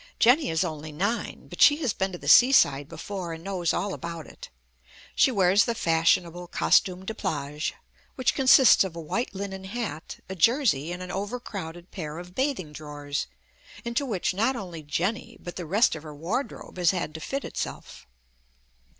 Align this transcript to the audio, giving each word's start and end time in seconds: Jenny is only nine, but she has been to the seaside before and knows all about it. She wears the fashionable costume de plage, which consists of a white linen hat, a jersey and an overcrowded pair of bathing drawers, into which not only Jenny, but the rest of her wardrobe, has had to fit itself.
Jenny 0.17 0.49
is 0.49 0.63
only 0.63 0.91
nine, 0.91 1.47
but 1.47 1.61
she 1.61 1.77
has 1.81 1.93
been 1.93 2.11
to 2.11 2.17
the 2.17 2.27
seaside 2.27 2.89
before 2.89 3.33
and 3.33 3.43
knows 3.43 3.71
all 3.71 3.93
about 3.93 4.25
it. 4.25 4.49
She 5.15 5.31
wears 5.31 5.65
the 5.65 5.75
fashionable 5.75 6.47
costume 6.47 7.05
de 7.05 7.13
plage, 7.13 7.75
which 8.15 8.33
consists 8.33 8.83
of 8.83 8.95
a 8.95 8.99
white 8.99 9.35
linen 9.35 9.65
hat, 9.65 10.19
a 10.27 10.33
jersey 10.33 10.91
and 10.91 11.03
an 11.03 11.11
overcrowded 11.11 11.91
pair 11.91 12.17
of 12.17 12.33
bathing 12.33 12.71
drawers, 12.71 13.27
into 13.85 14.03
which 14.03 14.33
not 14.33 14.55
only 14.55 14.81
Jenny, 14.81 15.37
but 15.39 15.55
the 15.55 15.67
rest 15.67 15.93
of 15.93 16.01
her 16.01 16.15
wardrobe, 16.15 16.77
has 16.79 16.89
had 16.89 17.13
to 17.13 17.19
fit 17.19 17.45
itself. 17.45 18.07